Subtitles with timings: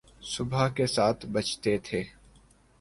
[0.23, 2.03] صبح کے سات بجتے تھے۔